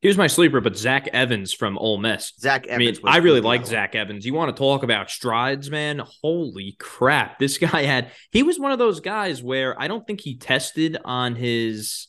[0.00, 2.32] Here's my sleeper, but Zach Evans from Ole Miss.
[2.38, 3.04] Zach I mean, Evans.
[3.04, 3.66] I really like.
[3.66, 4.24] Zach Evans.
[4.24, 6.02] You want to talk about strides, man?
[6.22, 7.38] Holy crap.
[7.38, 10.96] This guy had he was one of those guys where I don't think he tested
[11.04, 12.08] on his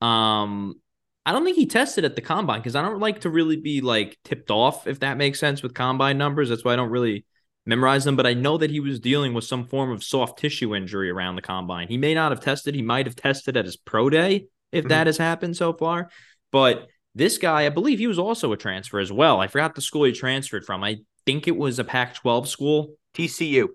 [0.00, 0.80] um
[1.26, 3.80] I don't think he tested at the combine because I don't like to really be
[3.80, 6.48] like tipped off if that makes sense with combine numbers.
[6.48, 7.24] That's why I don't really
[7.70, 10.74] memorize them, but I know that he was dealing with some form of soft tissue
[10.74, 11.88] injury around the combine.
[11.88, 15.06] He may not have tested, he might have tested at his pro day if that
[15.06, 16.10] has happened so far.
[16.52, 19.40] But this guy, I believe he was also a transfer as well.
[19.40, 20.84] I forgot the school he transferred from.
[20.84, 22.94] I think it was a Pac 12 school.
[23.14, 23.68] TCU.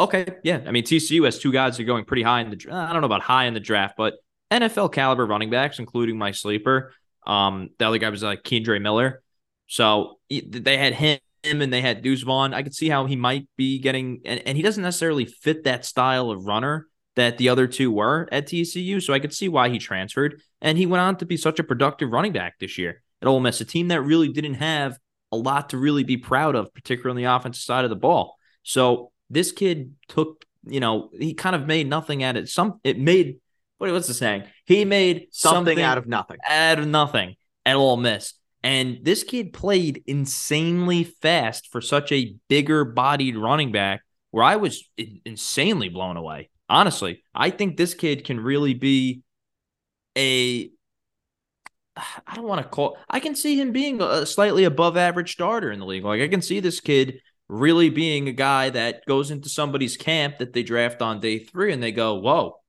[0.00, 0.26] Okay.
[0.42, 0.60] Yeah.
[0.66, 2.90] I mean, TCU has two guys that are going pretty high in the draft.
[2.90, 4.14] I don't know about high in the draft, but
[4.50, 6.92] NFL caliber running backs, including my sleeper.
[7.26, 9.22] Um, the other guy was like Kendre Miller.
[9.68, 12.54] So they had him and they had Deuce Vaughn.
[12.54, 15.84] I could see how he might be getting, and, and he doesn't necessarily fit that
[15.84, 19.02] style of runner that the other two were at TCU.
[19.02, 20.40] So I could see why he transferred.
[20.60, 23.40] And he went on to be such a productive running back this year at Ole
[23.40, 24.98] Miss, a team that really didn't have
[25.30, 28.36] a lot to really be proud of, particularly on the offensive side of the ball.
[28.62, 32.48] So this kid took, you know, he kind of made nothing at it.
[32.48, 33.36] Some it made
[33.78, 34.44] what what's the saying?
[34.64, 36.36] He made Something, something, out of nothing.
[36.48, 37.34] out of nothing
[37.66, 38.34] at Ole Miss.
[38.64, 44.56] And this kid played insanely fast for such a bigger bodied running back where I
[44.56, 44.88] was
[45.24, 46.50] insanely blown away.
[46.68, 49.22] Honestly, I think this kid can really be
[50.16, 50.70] a
[51.96, 55.70] I don't want to call I can see him being a slightly above average starter
[55.70, 56.04] in the league.
[56.04, 60.38] Like I can see this kid really being a guy that goes into somebody's camp
[60.38, 62.61] that they draft on day 3 and they go, "Whoa,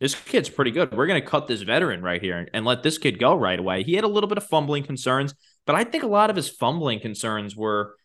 [0.00, 0.94] this kid's pretty good.
[0.94, 3.58] We're going to cut this veteran right here and, and let this kid go right
[3.58, 3.82] away.
[3.82, 6.48] He had a little bit of fumbling concerns, but I think a lot of his
[6.48, 7.96] fumbling concerns were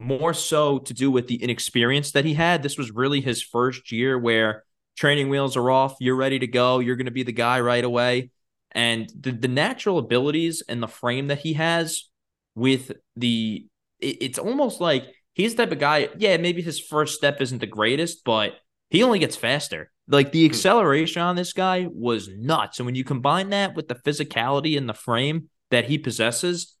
[0.00, 2.62] more so to do with the inexperience that he had.
[2.62, 4.64] This was really his first year where
[4.96, 5.94] training wheels are off.
[6.00, 6.78] You're ready to go.
[6.78, 8.30] You're going to be the guy right away.
[8.72, 12.08] And the, the natural abilities and the frame that he has
[12.54, 13.66] with the,
[13.98, 16.08] it, it's almost like he's the type of guy.
[16.18, 18.54] Yeah, maybe his first step isn't the greatest, but
[18.90, 19.90] he only gets faster.
[20.08, 20.50] Like the hmm.
[20.50, 22.78] acceleration on this guy was nuts.
[22.78, 26.76] And when you combine that with the physicality and the frame that he possesses,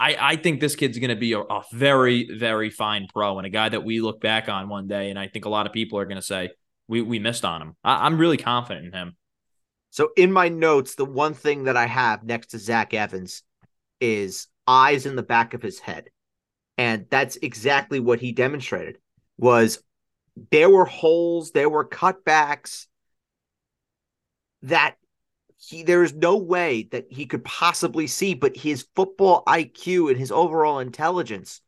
[0.00, 3.46] I, I think this kid's going to be a, a very, very fine pro and
[3.46, 5.10] a guy that we look back on one day.
[5.10, 6.50] And I think a lot of people are going to say,
[6.88, 7.76] we, we missed on him.
[7.84, 9.16] I, I'm really confident in him.
[9.90, 13.42] So in my notes, the one thing that I have next to Zach Evans
[14.00, 16.08] is eyes in the back of his head.
[16.78, 18.98] And that's exactly what he demonstrated
[19.36, 19.82] was
[20.50, 22.86] there were holes, there were cutbacks
[24.62, 24.96] that
[25.56, 30.18] he there is no way that he could possibly see, but his football IQ and
[30.18, 31.60] his overall intelligence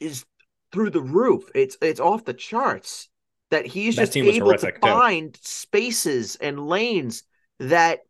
[0.00, 0.24] is
[0.72, 1.48] through the roof.
[1.54, 3.08] It's it's off the charts.
[3.50, 4.80] That he's That just able to too.
[4.80, 7.22] find spaces and lanes
[7.60, 8.00] that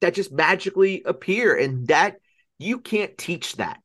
[0.00, 2.16] that just magically appear, and that
[2.58, 3.80] you can't teach that.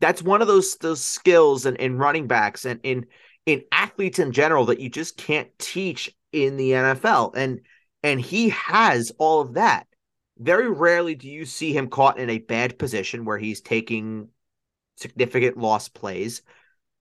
[0.00, 3.06] That's one of those those skills in, in running backs and in
[3.46, 7.36] in athletes in general that you just can't teach in the NFL.
[7.36, 7.60] And
[8.02, 9.86] and he has all of that.
[10.38, 14.28] Very rarely do you see him caught in a bad position where he's taking
[14.96, 16.42] significant loss plays.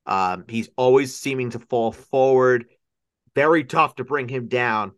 [0.06, 2.66] Um, he's always seeming to fall forward.
[3.36, 4.94] Very tough to bring him down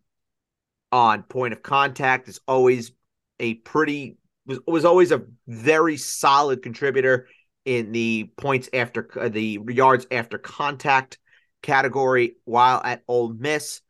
[0.90, 2.28] on point of contact.
[2.28, 2.92] Is always
[3.38, 7.28] a pretty was was always a very solid contributor
[7.64, 11.18] in the points after uh, the yards after contact
[11.62, 13.80] category while at Ole Miss.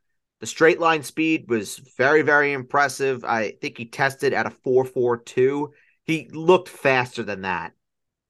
[0.40, 3.24] The straight line speed was very, very impressive.
[3.24, 5.68] I think he tested at a 4.42.
[6.04, 7.72] He looked faster than that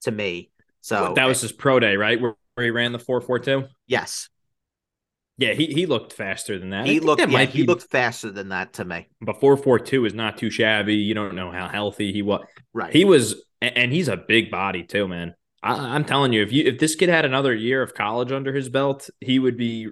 [0.02, 0.50] to me.
[0.82, 2.20] So that was his pro day, right?
[2.20, 3.66] Where, where he ran the 442.
[3.86, 4.28] yes,
[5.38, 6.86] Yeah, he, he looked faster than that.
[6.86, 7.20] He looked.
[7.20, 9.06] that Yeah, might he be- looked faster than that to me.
[9.22, 10.96] but 442 is not too shabby.
[10.96, 12.44] You don't know how healthy he was.
[12.74, 12.92] Right.
[12.92, 15.34] He was, and he's a big body too, man.
[15.62, 18.52] I, am telling you, if you if this kid had another year of college under
[18.52, 19.88] his belt, he would be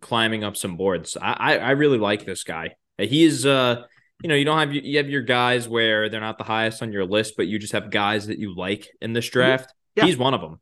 [0.00, 1.16] climbing up some boards.
[1.20, 2.76] I I, I really like this guy.
[2.98, 3.84] He is uh
[4.22, 6.92] you know, you don't have you have your guys where they're not the highest on
[6.92, 9.72] your list, but you just have guys that you like in this draft.
[9.96, 10.06] Yeah.
[10.06, 10.60] He's one of them.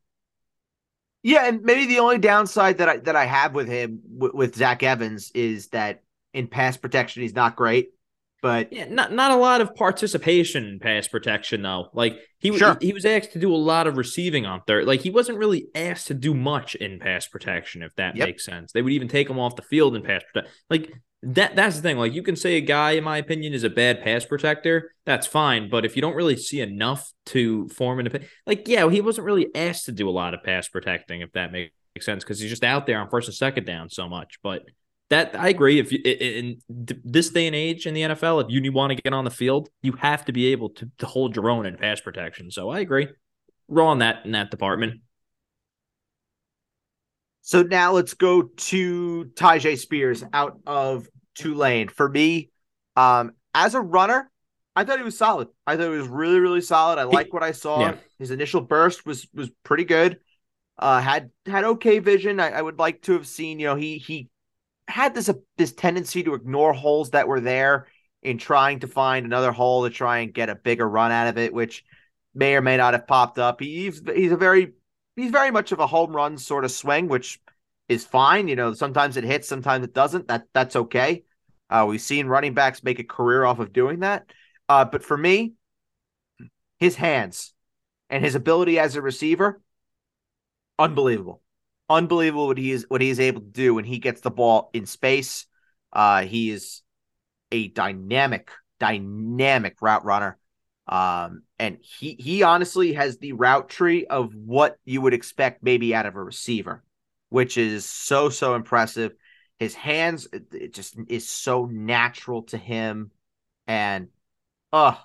[1.23, 4.55] Yeah, and maybe the only downside that I that I have with him with, with
[4.55, 6.01] Zach Evans is that
[6.33, 7.89] in pass protection he's not great.
[8.41, 11.89] But yeah, not not a lot of participation in pass protection though.
[11.93, 12.75] Like he sure.
[12.79, 14.85] he, he was asked to do a lot of receiving on third.
[14.85, 18.27] Like he wasn't really asked to do much in pass protection, if that yep.
[18.27, 18.71] makes sense.
[18.71, 20.51] They would even take him off the field in pass protection.
[20.71, 21.97] Like that that's the thing.
[21.97, 24.91] Like you can say a guy, in my opinion, is a bad pass protector.
[25.05, 25.69] That's fine.
[25.69, 29.25] But if you don't really see enough to form an opinion, like yeah, he wasn't
[29.25, 32.49] really asked to do a lot of pass protecting, if that makes sense, because he's
[32.49, 34.39] just out there on first and second down so much.
[34.41, 34.63] But
[35.11, 35.77] that I agree.
[35.77, 39.11] If you in this day and age in the NFL, if you want to get
[39.11, 41.99] on the field, you have to be able to, to hold your own in pass
[41.99, 42.49] protection.
[42.49, 43.09] So I agree.
[43.67, 45.01] Roll on that in that department.
[47.41, 51.89] So now let's go to Tyjae Spears out of Tulane.
[51.89, 52.49] For me,
[52.95, 54.31] um, as a runner,
[54.77, 55.49] I thought he was solid.
[55.67, 56.99] I thought he was really, really solid.
[56.99, 57.81] I like what I saw.
[57.81, 57.95] Yeah.
[58.17, 60.19] His initial burst was was pretty good.
[60.79, 62.39] Uh, had had okay vision.
[62.39, 63.59] I, I would like to have seen.
[63.59, 64.29] You know, he he
[64.87, 67.87] had this uh, this tendency to ignore holes that were there
[68.21, 71.37] in trying to find another hole to try and get a bigger run out of
[71.37, 71.83] it, which
[72.33, 73.59] may or may not have popped up.
[73.59, 74.73] He's he's a very
[75.15, 77.39] he's very much of a home run sort of swing, which
[77.89, 78.47] is fine.
[78.47, 80.27] You know, sometimes it hits, sometimes it doesn't.
[80.27, 81.23] That that's okay.
[81.69, 84.31] Uh, we've seen running backs make a career off of doing that.
[84.67, 85.53] Uh, but for me,
[86.79, 87.53] his hands
[88.09, 89.61] and his ability as a receiver,
[90.77, 91.41] unbelievable
[91.91, 94.69] unbelievable what he is what he is able to do when he gets the ball
[94.73, 95.45] in space.
[95.93, 96.81] Uh, he is
[97.51, 100.37] a dynamic, dynamic route runner.
[100.87, 105.93] Um, and he he honestly has the route tree of what you would expect maybe
[105.93, 106.83] out of a receiver,
[107.29, 109.13] which is so so impressive.
[109.59, 113.11] His hands it just is so natural to him,
[113.67, 114.07] and
[114.73, 114.99] oh,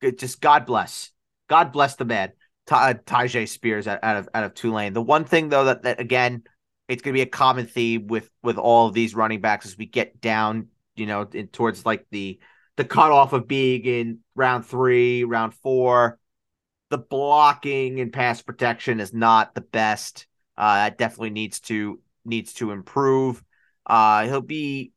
[0.00, 0.18] good.
[0.18, 1.10] just God bless,
[1.48, 2.32] God bless the man.
[2.66, 4.92] Ty- Tyjae Spears out, out of out of Tulane.
[4.92, 6.42] The one thing though that, that again,
[6.88, 9.76] it's going to be a common theme with with all of these running backs as
[9.76, 12.38] we get down, you know, in, towards like the
[12.76, 16.18] the cutoff of being in round three, round four.
[16.90, 20.26] The blocking and pass protection is not the best.
[20.56, 23.42] Uh, that definitely needs to needs to improve.
[23.86, 24.92] Uh, he'll be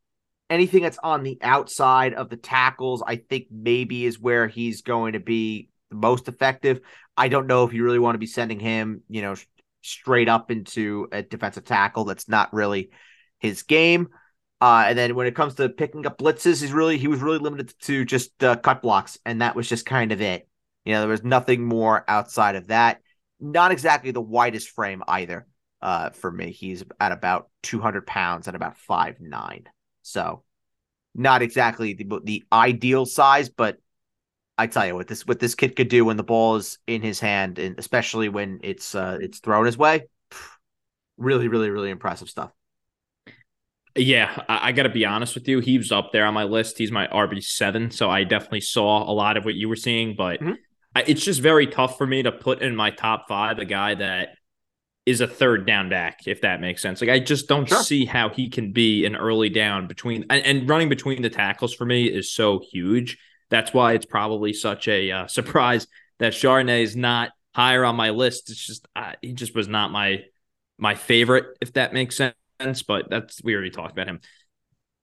[0.50, 3.04] anything that's on the outside of the tackles.
[3.06, 6.82] I think maybe is where he's going to be the most effective.
[7.18, 9.36] I don't know if you really want to be sending him, you know,
[9.82, 12.06] straight up into a defensive tackle.
[12.06, 12.92] That's not really
[13.40, 14.10] his game.
[14.60, 17.38] Uh, and then when it comes to picking up blitzes, he's really he was really
[17.38, 20.48] limited to just uh, cut blocks, and that was just kind of it.
[20.84, 23.02] You know, there was nothing more outside of that.
[23.40, 25.46] Not exactly the widest frame either.
[25.80, 29.66] Uh, for me, he's at about 200 pounds and about five nine.
[30.02, 30.44] So,
[31.14, 33.78] not exactly the the ideal size, but
[34.58, 37.02] I tell you what this what this kid could do when the ball is in
[37.02, 40.08] his hand, and especially when it's uh, it's thrown his way.
[41.18, 42.52] Really, really, really impressive stuff.
[43.96, 45.60] Yeah, I, I got to be honest with you.
[45.60, 46.78] He was up there on my list.
[46.78, 50.16] He's my RB seven, so I definitely saw a lot of what you were seeing.
[50.16, 50.54] But mm-hmm.
[50.96, 53.96] I, it's just very tough for me to put in my top five a guy
[53.96, 54.30] that
[55.06, 57.00] is a third down back, if that makes sense.
[57.00, 57.82] Like I just don't sure.
[57.82, 61.74] see how he can be an early down between and, and running between the tackles
[61.74, 63.18] for me is so huge
[63.50, 65.88] that's why it's probably such a uh, surprise
[66.20, 68.50] that Charbonnet is not higher on my list.
[68.50, 70.24] It's just uh, he just was not my
[70.78, 72.84] my favorite, if that makes sense.
[72.88, 74.20] But that's we already talked about him.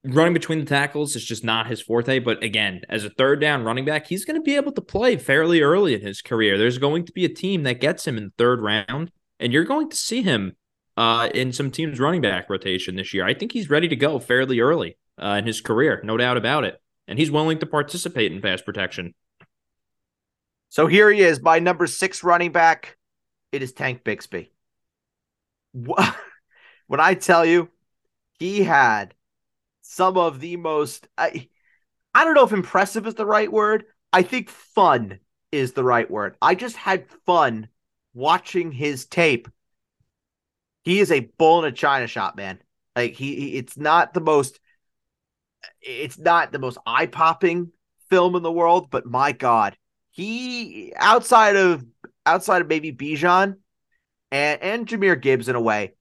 [0.03, 2.19] Running between the tackles is just not his forte.
[2.19, 5.17] But again, as a third down running back, he's going to be able to play
[5.17, 6.57] fairly early in his career.
[6.57, 9.63] There's going to be a team that gets him in the third round, and you're
[9.63, 10.55] going to see him
[10.95, 13.25] uh, in some teams' running back rotation this year.
[13.25, 16.65] I think he's ready to go fairly early uh, in his career, no doubt about
[16.65, 19.13] it and he's willing to participate in pass protection.
[20.69, 22.97] So here he is, my number six running back.
[23.51, 24.49] It is Tank Bigsby.
[26.87, 27.69] When I tell you,
[28.37, 29.13] he had
[29.81, 31.47] some of the most I,
[32.13, 33.85] I don't know if impressive is the right word.
[34.13, 35.19] I think fun
[35.51, 36.35] is the right word.
[36.41, 37.67] I just had fun
[38.13, 39.47] watching his tape.
[40.83, 42.59] He is a bull in a china shop, man.
[42.95, 44.59] Like he, he it's not the most
[45.85, 47.71] it's not the most eye popping
[48.09, 49.77] film in the world, but my God,
[50.11, 51.85] he outside of
[52.25, 53.57] outside of maybe Bijan
[54.31, 55.93] and and Jahmyr Gibbs in a way,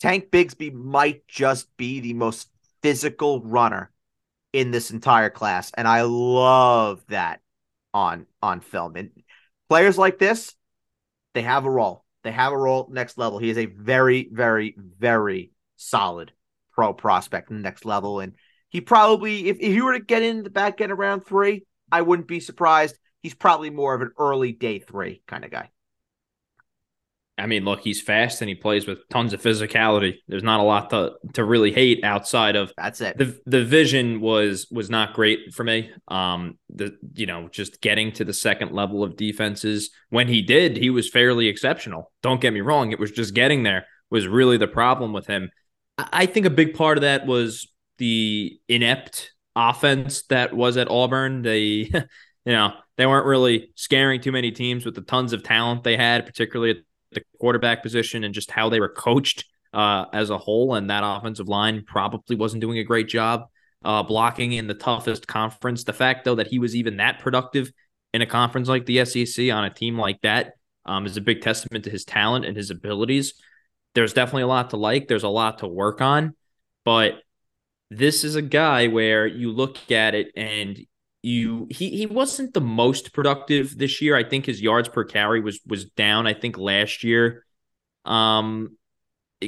[0.00, 2.48] Tank Bigsby might just be the most
[2.82, 3.90] physical runner
[4.52, 7.40] in this entire class, and I love that
[7.94, 8.96] on on film.
[8.96, 9.10] And
[9.68, 10.54] players like this,
[11.34, 12.04] they have a role.
[12.22, 13.38] They have a role next level.
[13.38, 16.32] He is a very, very, very solid
[16.72, 18.20] pro prospect next level.
[18.20, 18.34] And
[18.70, 22.02] he probably, if, if he were to get in the back end around three, I
[22.02, 22.96] wouldn't be surprised.
[23.22, 25.70] He's probably more of an early day three kind of guy.
[27.36, 30.16] I mean, look, he's fast and he plays with tons of physicality.
[30.28, 33.16] There's not a lot to to really hate outside of that's it.
[33.16, 35.90] The the vision was was not great for me.
[36.08, 40.76] Um, the you know just getting to the second level of defenses when he did,
[40.76, 42.12] he was fairly exceptional.
[42.22, 45.50] Don't get me wrong; it was just getting there was really the problem with him.
[45.96, 51.42] I think a big part of that was the inept offense that was at Auburn.
[51.42, 51.60] They,
[52.44, 55.96] you know, they weren't really scaring too many teams with the tons of talent they
[55.96, 56.76] had, particularly at
[57.12, 60.74] the quarterback position and just how they were coached uh, as a whole.
[60.74, 63.44] And that offensive line probably wasn't doing a great job
[63.84, 65.84] uh, blocking in the toughest conference.
[65.84, 67.70] The fact, though, that he was even that productive
[68.12, 70.54] in a conference like the SEC on a team like that
[70.86, 73.34] um, is a big testament to his talent and his abilities.
[73.94, 75.06] There's definitely a lot to like.
[75.06, 76.34] There's a lot to work on,
[76.84, 77.20] but
[77.90, 80.78] this is a guy where you look at it and
[81.22, 84.16] you he he wasn't the most productive this year.
[84.16, 86.26] I think his yards per carry was was down.
[86.26, 87.44] I think last year.
[88.04, 88.76] Um,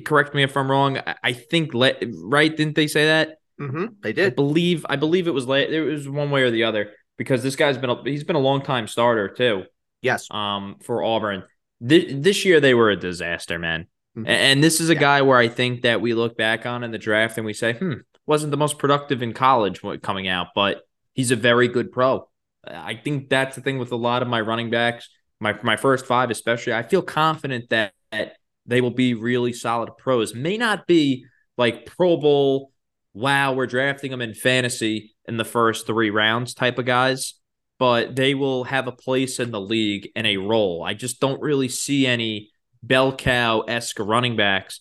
[0.04, 0.98] correct me if I'm wrong.
[0.98, 3.38] I, I think le- right didn't they say that?
[3.60, 4.32] Mm-hmm, they did.
[4.32, 5.72] I believe I believe it was late.
[5.72, 8.40] It was one way or the other because this guy's been a, he's been a
[8.40, 9.64] long time starter too.
[10.02, 10.26] Yes.
[10.30, 11.44] Um, for Auburn.
[11.80, 13.86] This, this year they were a disaster, man.
[14.16, 14.28] Mm-hmm.
[14.28, 15.00] And this is a yeah.
[15.00, 17.72] guy where I think that we look back on in the draft and we say,
[17.72, 17.94] hmm,
[18.26, 20.82] wasn't the most productive in college coming out, but
[21.12, 22.28] he's a very good pro.
[22.66, 25.08] I think that's the thing with a lot of my running backs,
[25.40, 26.74] my my first five especially.
[26.74, 30.34] I feel confident that, that they will be really solid pros.
[30.34, 31.26] May not be
[31.58, 32.72] like Pro Bowl,
[33.14, 37.34] wow, we're drafting them in fantasy in the first three rounds type of guys,
[37.78, 40.82] but they will have a place in the league and a role.
[40.82, 42.50] I just don't really see any
[42.82, 44.80] bell cow esque running backs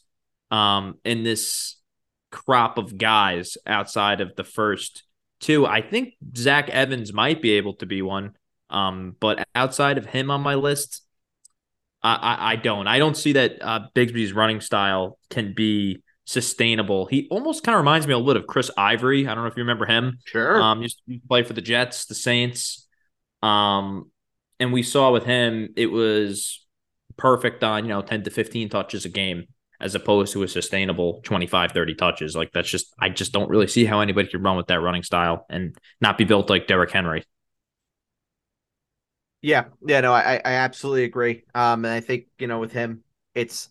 [0.49, 1.77] um, in this
[2.31, 5.03] crop of guys outside of the first
[5.39, 5.65] two.
[5.65, 8.35] I think Zach Evans might be able to be one.
[8.69, 11.01] Um, but outside of him on my list,
[12.01, 12.87] I, I, I don't.
[12.87, 17.05] I don't see that uh, Bigsby's running style can be sustainable.
[17.05, 19.27] He almost kind of reminds me a little bit of Chris Ivory.
[19.27, 20.19] I don't know if you remember him.
[20.25, 20.61] Sure.
[20.61, 22.87] Um, used to play for the Jets, the Saints.
[23.43, 24.09] Um,
[24.59, 26.65] and we saw with him, it was
[27.17, 29.47] perfect on, you know, 10 to 15 touches a game
[29.81, 32.35] as opposed to a sustainable 25, 30 touches.
[32.35, 35.03] Like that's just, I just don't really see how anybody could run with that running
[35.03, 37.23] style and not be built like Derrick Henry.
[39.41, 39.65] Yeah.
[39.85, 40.01] Yeah.
[40.01, 41.43] No, I, I absolutely agree.
[41.55, 43.69] Um, and I think, you know, with him, it's,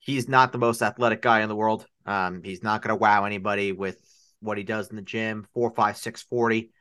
[0.00, 1.86] he's not the most athletic guy in the world.
[2.04, 4.00] Um, he's not going to wow anybody with
[4.40, 5.46] what he does in the gym.
[5.54, 6.72] Four, five, six, 40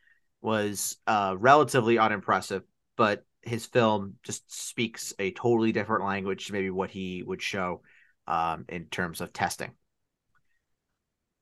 [0.42, 2.64] was uh, relatively unimpressive,
[2.98, 7.82] but his film just speaks a totally different language to maybe what he would show
[8.28, 9.72] um, in terms of testing.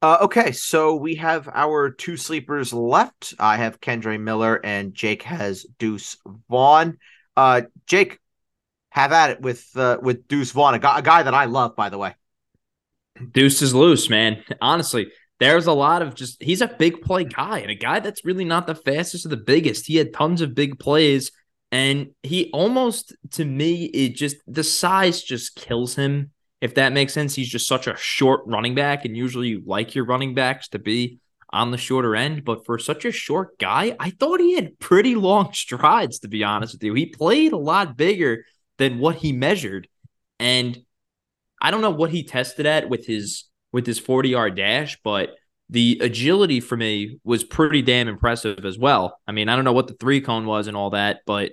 [0.01, 3.33] Uh, okay, so we have our two sleepers left.
[3.39, 6.17] I have Kendre Miller and Jake has Deuce
[6.49, 6.97] Vaughn.
[7.37, 8.19] Uh, Jake,
[8.89, 11.75] have at it with uh, with Deuce Vaughn, a guy, a guy that I love,
[11.75, 12.13] by the way.
[13.31, 14.43] Deuce is loose, man.
[14.61, 15.07] Honestly,
[15.39, 18.45] there's a lot of just he's a big play guy and a guy that's really
[18.45, 19.87] not the fastest or the biggest.
[19.87, 21.31] He had tons of big plays,
[21.71, 26.32] and he almost to me it just the size just kills him
[26.63, 27.35] if that makes sense.
[27.35, 30.79] He's just such a short running back, and usually you like your running backs to
[30.79, 32.45] be on the shorter end.
[32.45, 36.41] But for such a short guy, I thought he had pretty long strides, to be
[36.41, 36.93] honest with you.
[36.93, 38.45] He played a lot bigger
[38.77, 39.89] than what he measured.
[40.39, 40.77] And
[41.61, 45.31] I don't know what he tested at with his with his 40 yard dash, but
[45.69, 49.19] the agility for me was pretty damn impressive as well.
[49.27, 51.51] I mean, I don't know what the three cone was and all that, but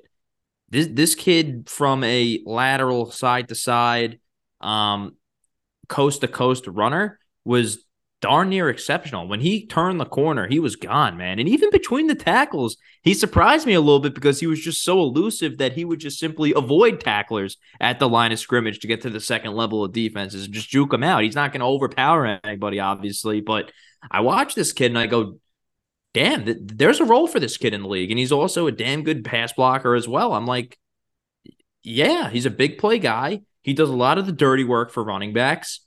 [0.69, 4.21] this this kid from a lateral side to side
[4.61, 5.17] um,
[5.89, 7.85] coast to coast runner was
[8.21, 9.27] darn near exceptional.
[9.27, 11.39] When he turned the corner, he was gone, man.
[11.39, 14.83] And even between the tackles, he surprised me a little bit because he was just
[14.83, 18.87] so elusive that he would just simply avoid tacklers at the line of scrimmage to
[18.87, 21.23] get to the second level of defenses and just juke them out.
[21.23, 23.41] He's not going to overpower anybody, obviously.
[23.41, 23.73] But
[24.11, 25.39] I watch this kid and I go,
[26.13, 28.11] damn, th- there's a role for this kid in the league.
[28.11, 30.35] And he's also a damn good pass blocker as well.
[30.35, 30.79] I'm like,
[31.83, 33.41] yeah, he's a big play guy.
[33.63, 35.81] He does a lot of the dirty work for running backs.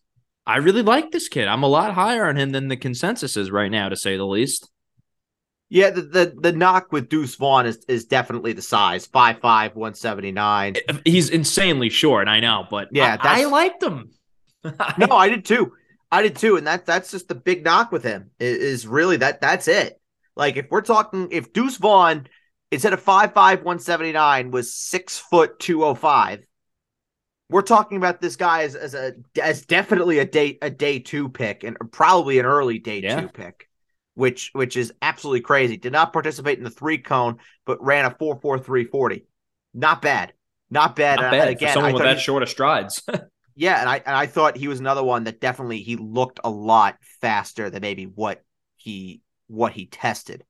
[0.46, 1.48] I really like this kid.
[1.48, 4.26] I'm a lot higher on him than the consensus is right now, to say the
[4.26, 4.70] least.
[5.70, 10.76] Yeah, the the, the knock with Deuce Vaughn is, is definitely the size 5'5, 179.
[11.06, 14.12] He's insanely short, I know, but yeah, I, I liked him.
[14.98, 15.74] no, I did too.
[16.12, 16.58] I did too.
[16.58, 20.00] And that that's just the big knock with him is, really that that's it.
[20.36, 22.28] Like if we're talking if Deuce Vaughn
[22.72, 26.46] instead of 5'5, 179 was six foot 205
[27.54, 31.30] we're talking about this guy as, as a as definitely a day a day two
[31.30, 33.22] pick and probably an early day yeah.
[33.22, 33.70] two pick,
[34.16, 35.78] which which is absolutely crazy.
[35.78, 37.38] Did not participate in the three cone,
[37.68, 39.28] but ran a four four three forty.
[39.72, 40.34] Not bad,
[40.72, 41.20] not bad.
[41.20, 41.48] Not bad.
[41.50, 43.04] again, For someone with that he, short of strides.
[43.56, 46.50] yeah, and I and I thought he was another one that definitely he looked a
[46.50, 48.42] lot faster than maybe what
[48.78, 50.44] he what he tested.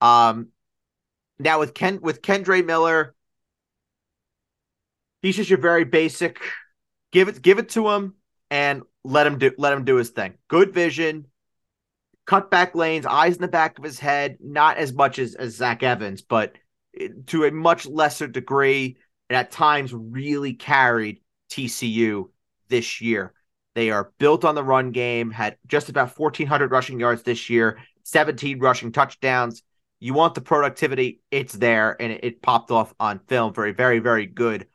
[0.00, 0.48] Um,
[1.38, 3.14] now with Ken with Kendre Miller
[5.26, 6.40] he's just your very basic.
[7.12, 8.14] Give it, give it to him,
[8.50, 10.34] and let him do let him do his thing.
[10.48, 11.26] Good vision,
[12.26, 14.38] cut back lanes, eyes in the back of his head.
[14.40, 16.54] Not as much as as Zach Evans, but
[17.26, 18.98] to a much lesser degree,
[19.28, 21.20] and at times really carried
[21.50, 22.30] TCU
[22.68, 23.32] this year.
[23.74, 25.30] They are built on the run game.
[25.30, 29.62] Had just about 1,400 rushing yards this year, 17 rushing touchdowns.
[29.98, 33.72] You want the productivity, it's there, and it, it popped off on film for a
[33.72, 34.66] very, very good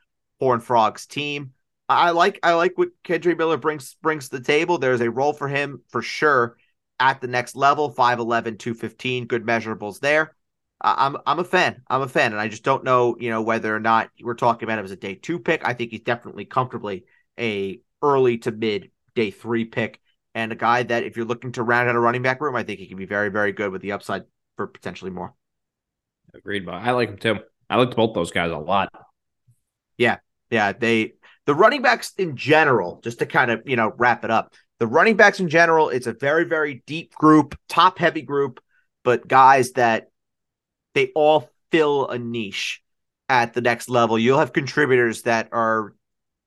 [0.41, 1.53] Horn Frogs team.
[1.87, 4.79] I like I like what Kendre Miller brings brings to the table.
[4.79, 6.57] There's a role for him for sure
[6.99, 10.35] at the next level 5'11 215 good measurables there.
[10.81, 13.75] I'm i'm a fan i'm a fan and i just don't know you know whether
[13.75, 15.61] or not we're talking about him as a day 2 pick.
[15.63, 17.05] I think he's definitely comfortably
[17.39, 19.99] a early to mid day 3 pick
[20.33, 22.63] and a guy that if you're looking to round out a running back room i
[22.63, 24.23] think he can be very very good with the upside
[24.55, 25.35] for potentially more.
[26.33, 27.39] Agreed but i like him too.
[27.69, 28.91] I like both those guys a lot.
[29.99, 30.17] Yeah,
[30.51, 30.73] yeah.
[30.73, 31.13] They
[31.45, 34.53] the running backs in general, just to kind of you know wrap it up.
[34.79, 38.59] The running backs in general, it's a very very deep group, top heavy group,
[39.03, 40.09] but guys that
[40.93, 42.83] they all fill a niche
[43.29, 44.19] at the next level.
[44.19, 45.95] You'll have contributors that are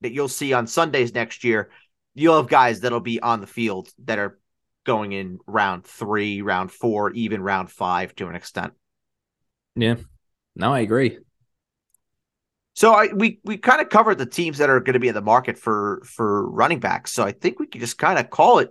[0.03, 1.71] that you'll see on Sundays next year.
[2.15, 4.39] You'll have guys that'll be on the field that are
[4.85, 8.75] going in round three, round four, even round five to an extent.
[9.75, 9.97] Yeah.
[10.55, 11.19] No, I agree.
[12.75, 15.15] So I we we kind of covered the teams that are going to be in
[15.15, 17.13] the market for for running backs.
[17.13, 18.71] So I think we can just kind of call it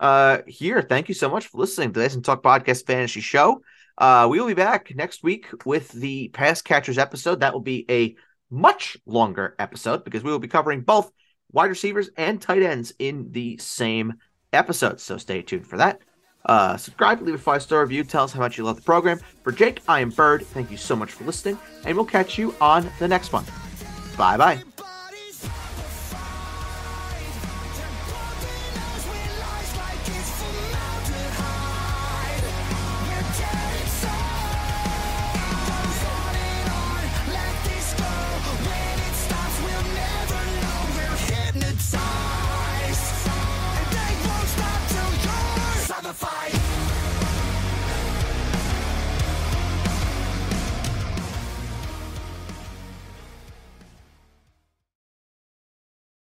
[0.00, 0.82] uh here.
[0.82, 3.62] Thank you so much for listening to this and Talk Podcast Fantasy Show.
[3.96, 7.40] Uh, we will be back next week with the pass catchers episode.
[7.40, 8.16] That will be a
[8.50, 11.12] much longer episode because we will be covering both
[11.52, 14.14] wide receivers and tight ends in the same
[14.52, 15.00] episode.
[15.00, 16.00] So stay tuned for that.
[16.46, 19.18] Uh, subscribe, leave a five star review, tell us how much you love the program.
[19.42, 20.46] For Jake, I am Bird.
[20.46, 23.44] Thank you so much for listening, and we'll catch you on the next one.
[24.16, 24.73] Bye bye.